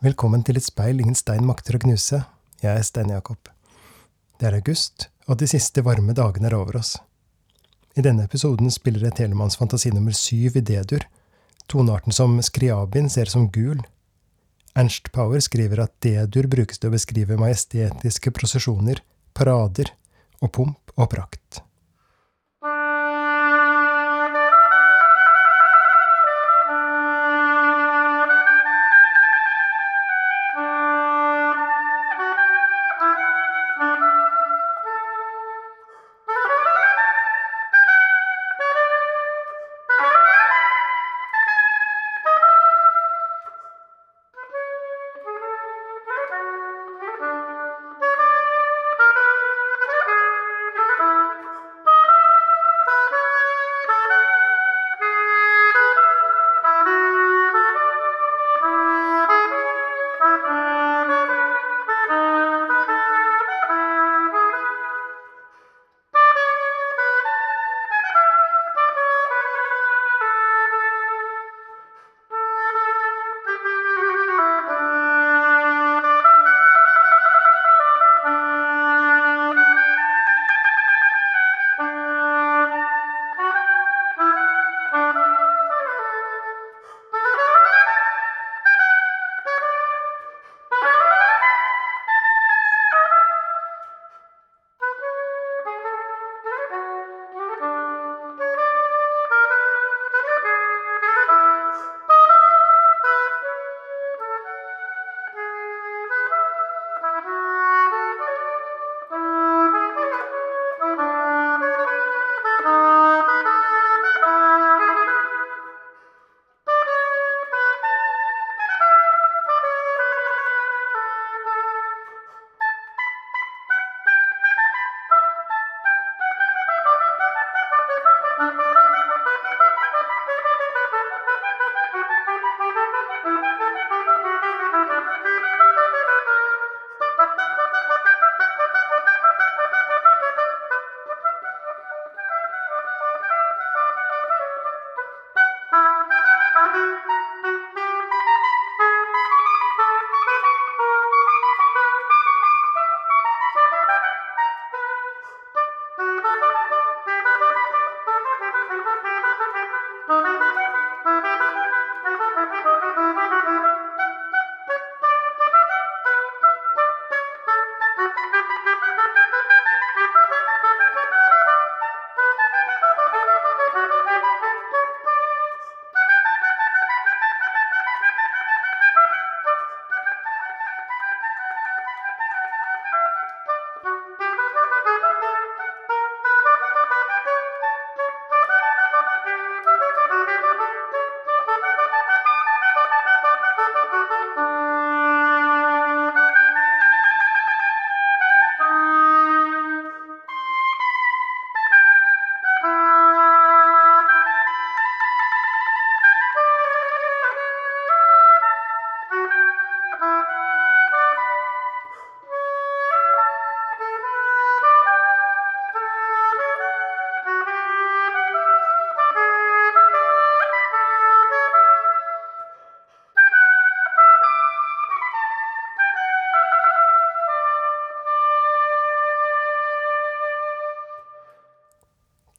[0.00, 2.22] Velkommen til et speil ingen stein makter å knuse.
[2.62, 3.50] Jeg er Stein Jakob.
[4.40, 6.94] Det er august, og de siste varme dagene er over oss.
[7.92, 11.04] I denne episoden spiller jeg Telemanns fantasi nummer syv i D-dur.
[11.68, 13.84] Tonearten som skriabin ser som gul.
[14.72, 19.04] Ernst Power skriver at D-dur brukes til å beskrive majestetiske prosesjoner,
[19.36, 19.92] parader
[20.40, 21.60] og pomp og prakt.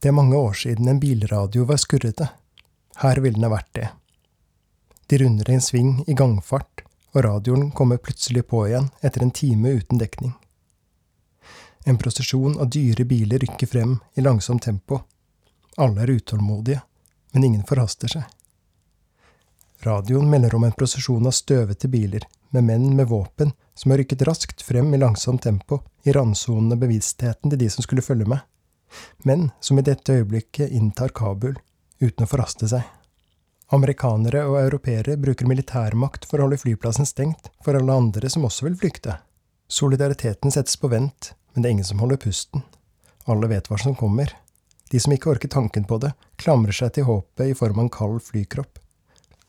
[0.01, 2.25] Det er mange år siden en bilradio var skurrete.
[2.97, 3.89] Her ville den ha vært det.
[5.05, 6.81] De runder en sving i gangfart,
[7.13, 10.33] og radioen kommer plutselig på igjen etter en time uten dekning.
[11.85, 15.03] En prosesjon av dyre biler rykker frem i langsomt tempo.
[15.77, 16.81] Alle er utålmodige,
[17.31, 18.25] men ingen forhaster seg.
[19.85, 24.25] Radioen melder om en prosesjon av støvete biler, med menn med våpen som har rykket
[24.25, 28.41] raskt frem i langsomt tempo, i randsonen av bevisstheten til de som skulle følge med
[29.27, 31.57] men som i dette øyeblikket inntar Kabul,
[32.01, 32.83] uten å forhaste seg.
[33.71, 38.67] Amerikanere og europeere bruker militærmakt for å holde flyplassen stengt for alle andre som også
[38.67, 39.15] vil flykte.
[39.71, 42.65] Solidariteten settes på vent, men det er ingen som holder pusten.
[43.31, 44.33] Alle vet hva som kommer.
[44.91, 47.93] De som ikke orker tanken på det, klamrer seg til håpet i form av en
[47.95, 48.81] kald flykropp.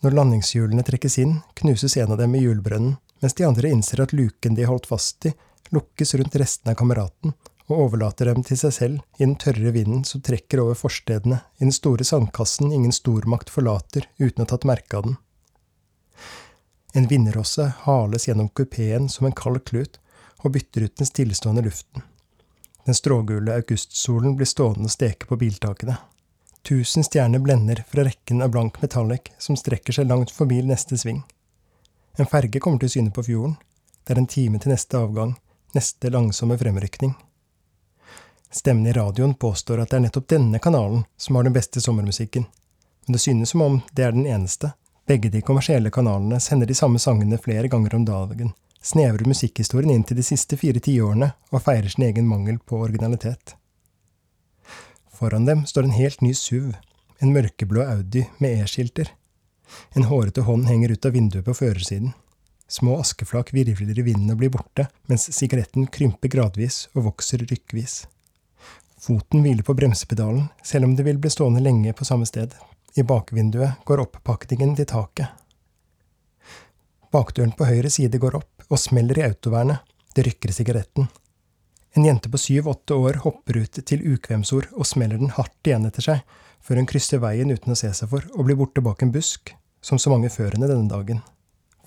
[0.03, 4.15] Når landingshjulene trekkes inn, knuses en av dem i hjulbrønnen, mens de andre innser at
[4.15, 5.35] luken de holdt fast i,
[5.75, 7.35] lukkes rundt restene av kameraten,
[7.70, 11.67] og overlater dem til seg selv i den tørre vinden som trekker over forstedene, i
[11.67, 15.19] den store sandkassen ingen stormakt forlater uten å ha tatt merke av den.
[16.93, 19.99] En vindrosse hales gjennom kupeen som en kald klut
[20.43, 22.03] og bytter ut den stillestående luften.
[22.85, 25.97] Den strågule augustsolen blir stående og steke på biltakene.
[26.67, 31.23] Tusen stjerner blender fra rekken av blank metallic som strekker seg langt forbi neste sving.
[32.19, 33.56] En ferge kommer til syne på fjorden.
[34.03, 35.37] Det er en time til neste avgang,
[35.75, 37.15] neste langsomme fremrykning.
[38.52, 42.44] Stemmen i radioen påstår at det er nettopp denne kanalen som har den beste sommermusikken,
[43.06, 44.75] men det synes som om det er den eneste.
[45.08, 48.52] Begge de kommersielle kanalene sender de samme sangene flere ganger om dagen,
[48.82, 53.56] snevrer musikkhistorien inn til de siste fire tiårene og feirer sin egen mangel på originalitet.
[55.16, 56.75] Foran dem står en helt ny SUV,
[57.22, 59.14] en mørkeblå Audi med E-skilter.
[59.96, 62.12] En hårete hånd henger ut av vinduet på førersiden.
[62.69, 68.02] Små askeflak virvler i vinden og blir borte, mens sigaretten krymper gradvis og vokser rykkvis.
[69.02, 72.54] Foten hviler på bremsepedalen, selv om det vil bli stående lenge på samme sted.
[72.94, 75.32] I bakvinduet går oppakningen til taket.
[77.10, 79.82] Bakdøren på høyre side går opp og smeller i autovernet.
[80.14, 81.08] Det rykker i sigaretten.
[81.99, 86.06] En jente på syv–åtte år hopper ut til ukvemsord og smeller den hardt igjen etter
[86.06, 86.22] seg,
[86.62, 89.50] før hun krysser veien uten å se seg for og blir borte bak en busk,
[89.82, 91.25] som så mange før henne denne dagen.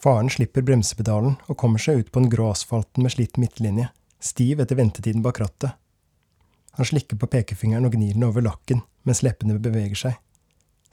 [0.04, 3.88] Faren slipper bremsepedalen og kommer seg ut på den grå asfalten med slitt midtlinje,
[4.20, 5.80] stiv etter ventetiden bak rattet.
[6.76, 10.20] Han slikker på pekefingeren og gnir den over lakken mens leppene beveger seg.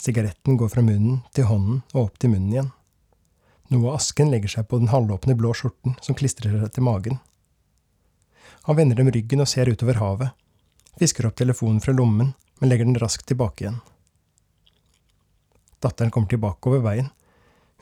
[0.02, 2.70] Sigaretten går fra munnen til hånden og opp til munnen igjen.
[3.72, 7.20] Noe av asken legger seg på den halvåpne blå skjorten som klistrer seg til magen.
[8.68, 10.34] Han vender dem ryggen og ser utover havet,
[11.00, 13.80] fisker opp telefonen fra lommen, men legger den raskt tilbake igjen.
[15.82, 17.08] Datteren kommer tilbake over veien.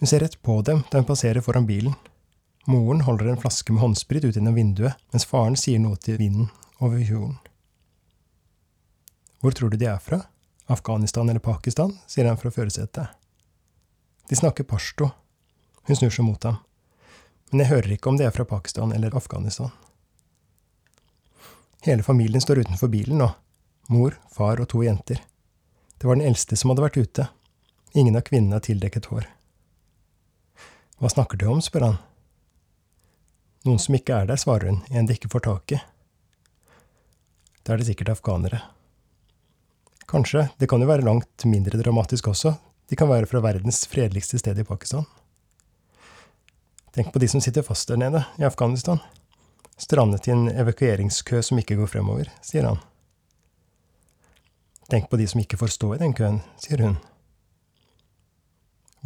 [0.01, 1.99] Hun ser rett på dem da hun passerer foran bilen.
[2.71, 6.49] Moren holder en flaske med håndsprit ut gjennom vinduet, mens faren sier noe til vinden
[6.81, 7.37] over fjorden.
[9.41, 10.23] Hvor tror du de er fra?
[10.71, 13.09] Afghanistan eller Pakistan, sier han fra førersetet.
[14.29, 15.11] De snakker pashto.
[15.89, 16.61] Hun snur seg mot ham.
[17.51, 19.73] Men jeg hører ikke om de er fra Pakistan eller Afghanistan.
[21.83, 23.31] Hele familien står utenfor bilen nå.
[23.91, 25.23] Mor, far og to jenter.
[25.99, 27.27] Det var den eldste som hadde vært ute.
[27.99, 29.27] Ingen av kvinnene har tildekket hår.
[31.01, 31.99] Hva snakker du om, spør han.
[33.67, 35.81] Noen som ikke er der, svarer hun, en de ikke får tak i.
[37.65, 38.63] Da er det sikkert afghanere.
[40.11, 40.49] Kanskje.
[40.59, 42.57] Det kan jo være langt mindre dramatisk også.
[42.91, 45.05] De kan være fra verdens fredeligste sted i Pakistan.
[46.91, 48.99] Tenk på de som sitter fast der nede, i Afghanistan.
[49.79, 52.83] Strandet i en evakueringskø som ikke går fremover, sier han.
[54.91, 56.99] Tenk på de som ikke får stå i den køen, sier hun.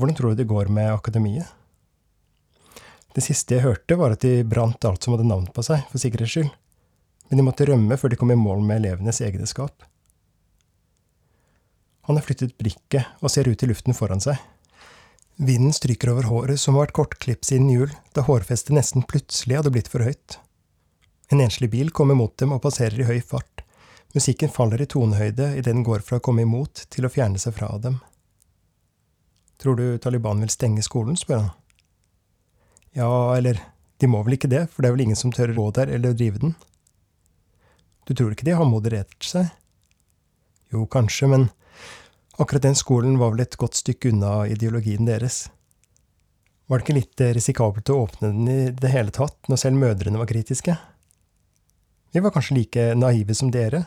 [0.01, 1.53] Hvordan tror du det går med akademiet?
[3.15, 6.01] Det siste jeg hørte, var at de brant alt som hadde navn på seg, for
[6.01, 6.55] sikkerhets skyld.
[7.29, 9.85] Men de måtte rømme før de kom i mål med elevenes egenskap.
[12.07, 14.41] Han har flyttet brikket og ser ut i luften foran seg.
[15.37, 19.73] Vinden stryker over håret som har vært kortklipt siden jul, da hårfestet nesten plutselig hadde
[19.75, 20.39] blitt for høyt.
[21.33, 23.65] En enslig bil kommer mot dem og passerer i høy fart.
[24.15, 27.57] Musikken faller i tonehøyde idet den går fra å komme imot til å fjerne seg
[27.57, 27.99] fra dem.
[29.59, 31.51] Tror du Taliban vil stenge skolen, spør han.
[32.95, 33.59] Ja, eller
[33.99, 35.91] de må vel ikke det, for det er vel ingen som tør å gå der
[35.97, 36.55] eller drive den?
[38.07, 39.49] Du tror ikke de har moderert seg?
[40.71, 41.49] Jo, kanskje, men
[42.37, 45.45] Akkurat den skolen var vel et godt stykke unna ideologien deres.
[46.67, 50.19] Var det ikke litt risikabelt å åpne den i det hele tatt, når selv mødrene
[50.19, 50.75] var kritiske?
[52.15, 53.85] Vi var kanskje like naive som dere.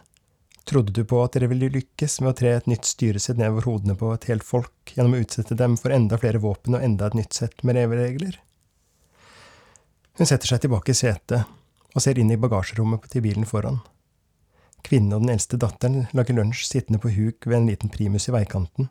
[0.67, 3.95] Trodde du på at dere ville lykkes med å tre et nytt styresett nedover hodene
[3.99, 7.19] på et helt folk gjennom å utsette dem for enda flere våpen og enda et
[7.19, 8.39] nytt sett med leveregler?
[10.19, 11.47] Hun setter seg tilbake i setet
[11.93, 13.79] og ser inn i bagasjerommet til bilen foran.
[14.85, 18.35] Kvinnen og den eldste datteren lager lunsj sittende på huk ved en liten primus i
[18.35, 18.89] veikanten.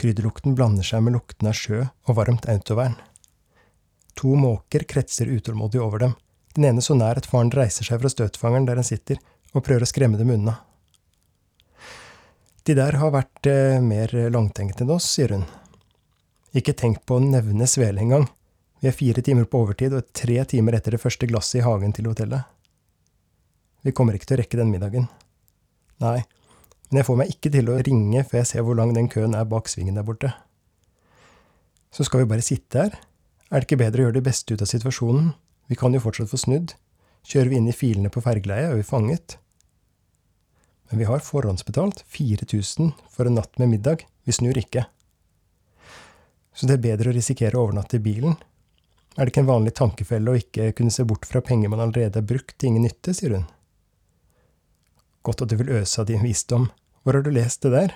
[0.00, 2.96] Krydderlukten blander seg med lukten av sjø og varmt autovern.
[4.18, 6.16] To måker kretser utålmodig over dem,
[6.54, 9.20] den ene så nær at faren reiser seg fra støtfangeren der han sitter,
[9.52, 10.58] og prøver å skremme dem unna.
[12.62, 15.46] De der har vært eh, mer langtenkte enn oss, sier hun.
[16.54, 18.28] Ikke tenk på å nevne Svele engang.
[18.82, 21.94] Vi er fire timer på overtid og tre timer etter det første glasset i hagen
[21.96, 22.44] til hotellet.
[23.82, 25.08] Vi kommer ikke til å rekke den middagen.
[26.02, 26.20] Nei,
[26.90, 29.34] men jeg får meg ikke til å ringe før jeg ser hvor lang den køen
[29.38, 30.30] er bak svingen der borte.
[31.92, 32.98] Så skal vi bare sitte her?
[33.50, 35.32] Er det ikke bedre å gjøre det beste ut av situasjonen?
[35.68, 36.74] Vi kan jo fortsatt få snudd.
[37.28, 39.36] Kjører vi inn i filene på fergeleiet, er vi fanget.
[40.90, 44.06] Men vi har forhåndsbetalt 4000 for en natt med middag.
[44.28, 44.86] Vi snur ikke.
[46.52, 48.36] Så det er bedre å risikere å overnatte i bilen.
[49.16, 52.20] Er det ikke en vanlig tankefelle å ikke kunne se bort fra penger man allerede
[52.20, 53.48] har brukt til ingen nytte, sier hun.
[55.22, 56.70] Godt at du vil øse av din visdom.
[57.02, 57.94] Hvor har du lest det der?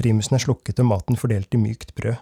[0.00, 2.18] Primusen er slukket og maten fordelt i mykt brød.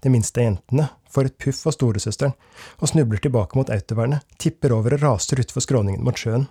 [0.00, 2.32] Det minste av jentene får et puff av storesøsteren
[2.80, 6.46] og snubler tilbake mot autovernet, tipper over og raser utfor skråningen mot sjøen.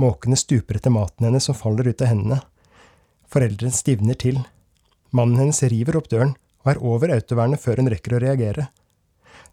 [0.00, 2.40] Måkene stuper etter maten hennes som faller ut av hendene.
[3.30, 4.38] Foreldrene stivner til.
[5.14, 8.68] Mannen hennes river opp døren og er over autovernet før hun rekker å reagere.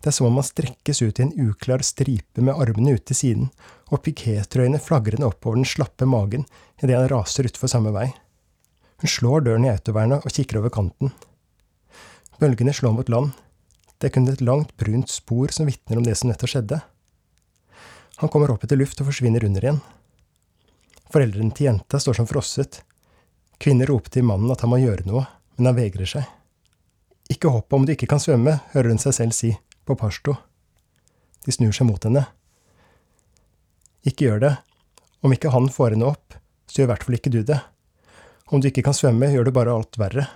[0.02, 3.18] Det er som om han strekkes ut i en uklar stripe med armene ut til
[3.18, 3.50] siden,
[3.90, 6.46] og pikétrøyene flagrende oppover den slappe magen
[6.84, 8.12] idet han raser utfor samme vei.
[9.02, 11.14] Hun slår døren i autovernet og kikker over kanten.
[12.42, 13.34] Bølgene slår mot land.
[13.98, 16.82] Det er kun et langt, brunt spor som vitner om det som nettopp skjedde.
[18.22, 19.82] Han kommer opp etter luft og forsvinner under igjen.
[21.14, 22.82] Foreldrene til jenta står som frosset.
[23.62, 25.24] Kvinner roper til mannen at han må gjøre noe,
[25.58, 26.26] men han vegrer seg.
[27.34, 29.52] Ikke hopp om du ikke kan svømme, hører hun seg selv si,
[29.88, 30.36] på pashto.
[31.46, 32.26] De snur seg mot henne.
[34.08, 34.54] Ikke gjør det.
[35.26, 36.36] Om ikke han får henne opp,
[36.68, 37.60] så gjør i hvert fall ikke du det.
[38.48, 40.28] Om du ikke kan svømme, gjør du bare alt verre.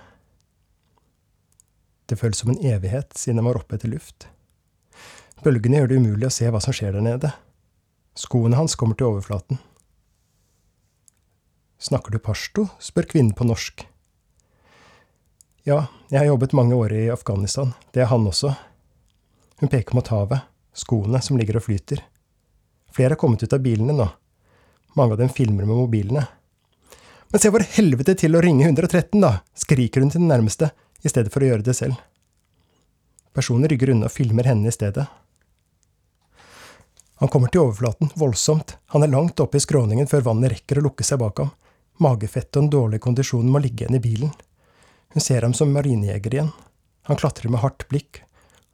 [2.10, 4.26] Det føles som en evighet siden han var oppe etter luft.
[5.42, 7.30] Bølgene gjør det umulig å se hva som skjer der nede.
[8.18, 9.60] Skoene hans kommer til overflaten.
[11.82, 12.68] Snakker du pashto?
[12.78, 13.86] spør kvinnen på norsk.
[15.66, 17.72] Ja, jeg har jobbet mange år i Afghanistan.
[17.94, 18.52] Det er han også.
[19.62, 20.40] Hun peker mot havet,
[20.74, 22.00] skoene som ligger og flyter.
[22.90, 24.08] Flere har kommet ut av bilene nå.
[24.98, 26.24] Mange av dem filmer med mobilene.
[27.30, 29.36] Men se hvor helvete til å ringe 113, da!
[29.54, 30.72] skriker hun til den nærmeste,
[31.06, 32.00] i stedet for å gjøre det selv.
[33.30, 35.06] Personen rygger unna og filmer henne i stedet.
[37.22, 40.84] Han kommer til overflaten, voldsomt, han er langt oppe i skråningen før vannet rekker å
[40.88, 41.54] lukke seg bak ham.
[42.02, 44.34] Magefettet og den dårlige kondisjonen må ligge igjen i bilen.
[45.14, 46.52] Hun ser ham som marinejeger igjen.
[47.06, 48.24] Han klatrer med hardt blikk,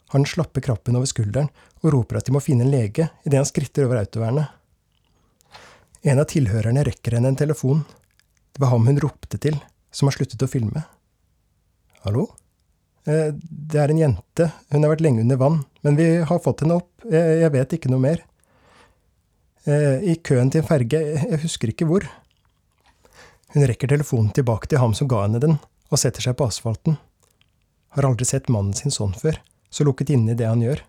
[0.08, 1.48] har slapper slappe krappen over skulderen
[1.82, 4.48] og roper at de må finne en lege idet han skritter over autovernet.
[6.02, 7.84] En av tilhørerne rekker henne en telefon.
[8.52, 9.58] Det var ham hun ropte til,
[9.90, 10.84] som har sluttet å filme.
[12.06, 12.28] Hallo?
[13.04, 14.50] Eh, det er en jente.
[14.70, 15.58] Hun har vært lenge under vann.
[15.82, 16.90] Men vi har fått henne opp.
[17.10, 18.22] Jeg vet ikke noe mer.
[19.66, 21.02] Eh, I køen til en ferge.
[21.18, 22.06] Jeg husker ikke hvor.
[23.54, 26.98] Hun rekker telefonen tilbake til ham som ga henne den, og setter seg på asfalten.
[27.96, 29.38] Har aldri sett mannen sin sånn før,
[29.70, 30.82] så lukket inne i det han gjør.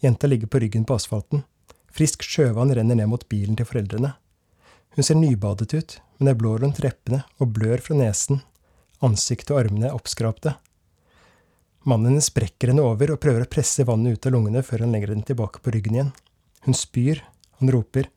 [0.00, 1.44] Jenta ligger på ryggen på asfalten.
[1.92, 4.14] Frisk sjøvann renner ned mot bilen til foreldrene.
[4.96, 8.42] Hun ser nybadet ut, men er blå rundt leppene og blør fra nesen.
[9.04, 10.56] Ansiktet og armene er oppskrapte.
[11.88, 14.92] Mannen hennes brekker henne over og prøver å presse vannet ut av lungene før han
[14.92, 16.12] legger den tilbake på ryggen igjen.
[16.66, 17.22] Hun spyr.
[17.60, 18.08] Han roper.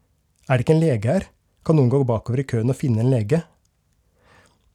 [0.47, 1.25] Er det ikke en lege her?
[1.63, 3.39] Kan noen gå bakover i køen og finne en lege?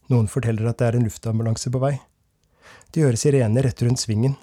[0.09, 1.99] Noen forteller at det er en luftambulanse på vei.
[2.93, 4.39] De hører sirener rett rundt svingen.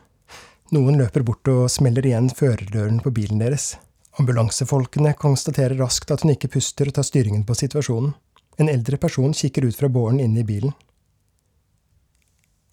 [0.74, 3.76] Noen løper bort og smeller igjen førerdøren på bilen deres.
[4.18, 8.16] Ambulansefolkene konstaterer raskt at hun ikke puster og tar styringen på situasjonen.
[8.58, 10.74] En eldre person kikker ut fra båren inne i bilen.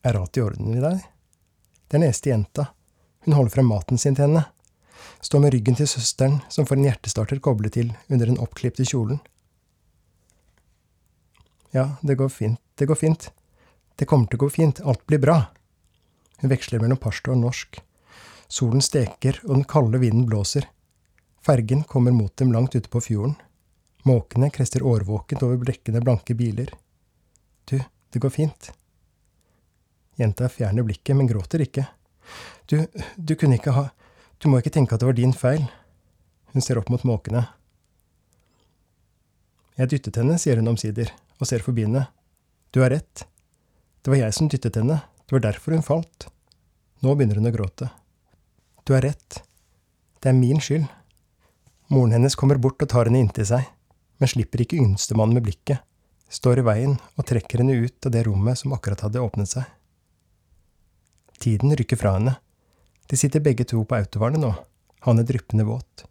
[0.06, 1.02] Er alt i orden i deg?
[1.90, 2.70] Det er neste jenta.
[3.26, 4.46] Hun holder frem maten sin til henne.
[5.20, 9.20] Står med ryggen til søsteren, som får en hjertestarter koblet til under den oppklipte kjolen.
[11.76, 13.28] Ja, det går fint, det går fint.
[13.98, 15.42] Det kommer til å gå fint, alt blir bra.
[16.42, 17.78] Hun veksler mellom pashto og norsk.
[18.50, 20.66] Solen steker, og den kalde vinden blåser.
[21.42, 23.36] Fergen kommer mot dem langt ute på fjorden.
[24.02, 26.72] Måkene krester årvåkent over blekkende, blanke biler.
[27.70, 28.72] Du, det går fint.
[30.18, 31.86] Jenta fjerner blikket, men gråter ikke.
[32.66, 32.82] Du,
[33.16, 33.88] du kunne ikke ha…
[34.42, 35.62] Du må ikke tenke at det var din feil.
[36.50, 37.44] Hun ser opp mot måkene.
[39.78, 42.08] Jeg dyttet henne, sier hun omsider, og ser forbi henne.
[42.74, 43.22] Du har rett.
[44.02, 44.98] Det var jeg som dyttet henne,
[45.32, 46.26] det var derfor hun falt.
[47.00, 47.86] Nå begynner hun å gråte.
[48.84, 49.38] Du har rett.
[50.20, 50.84] Det er min skyld.
[51.88, 53.64] Moren hennes kommer bort og tar henne inntil seg,
[54.20, 55.80] men slipper ikke yngstemannen med blikket,
[56.28, 59.64] står i veien og trekker henne ut av det rommet som akkurat hadde åpnet seg.
[61.40, 62.36] Tiden rykker fra henne.
[63.08, 64.52] De sitter begge to på autovernet nå,
[65.08, 66.04] han er dryppende våt.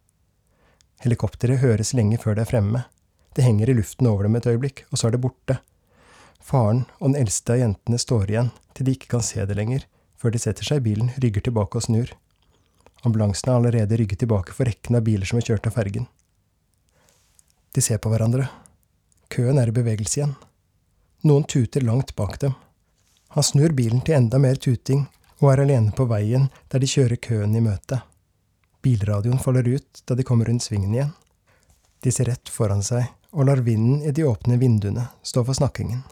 [1.06, 2.88] Helikopteret høres lenge før det er fremme.
[3.38, 5.62] Det henger i luften over dem et øyeblikk, og så er det borte.
[6.42, 9.86] Faren og den eldste av jentene står igjen til de ikke kan se det lenger,
[10.18, 12.10] før de setter seg i bilen, rygger tilbake og snur.
[13.06, 16.06] Ambulansen er allerede rygget tilbake for rekken av biler som er kjørt av fergen.
[17.74, 18.48] De ser på hverandre.
[19.32, 20.36] Køen er i bevegelse igjen.
[21.26, 22.54] Noen tuter langt bak dem.
[23.34, 25.06] Han snur bilen til enda mer tuting
[25.40, 28.02] og er alene på veien der de kjører køen i møte.
[28.82, 31.14] Bilradioen faller ut da de kommer rundt svingen igjen.
[32.02, 36.02] De ser rett foran seg og lar vinden i de åpne vinduene stå for snakkingen.